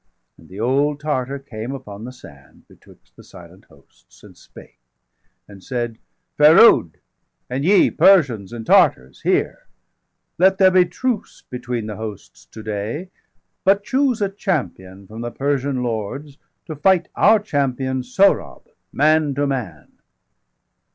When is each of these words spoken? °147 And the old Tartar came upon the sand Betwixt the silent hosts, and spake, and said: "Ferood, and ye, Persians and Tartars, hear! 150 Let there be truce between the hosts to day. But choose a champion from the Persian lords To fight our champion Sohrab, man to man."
°147 0.39 0.39
And 0.39 0.49
the 0.49 0.59
old 0.59 0.99
Tartar 0.99 1.37
came 1.37 1.71
upon 1.75 2.05
the 2.05 2.11
sand 2.11 2.67
Betwixt 2.67 3.15
the 3.15 3.23
silent 3.23 3.65
hosts, 3.65 4.23
and 4.23 4.35
spake, 4.35 4.79
and 5.47 5.63
said: 5.63 5.99
"Ferood, 6.39 6.95
and 7.51 7.63
ye, 7.63 7.91
Persians 7.91 8.51
and 8.51 8.65
Tartars, 8.65 9.21
hear! 9.21 9.67
150 10.37 10.43
Let 10.43 10.57
there 10.57 10.71
be 10.71 10.89
truce 10.89 11.43
between 11.51 11.85
the 11.85 11.97
hosts 11.97 12.45
to 12.47 12.63
day. 12.63 13.11
But 13.63 13.83
choose 13.83 14.23
a 14.23 14.29
champion 14.29 15.05
from 15.05 15.21
the 15.21 15.29
Persian 15.29 15.83
lords 15.83 16.39
To 16.65 16.75
fight 16.75 17.07
our 17.13 17.37
champion 17.39 18.01
Sohrab, 18.01 18.69
man 18.91 19.35
to 19.35 19.45
man." 19.45 19.91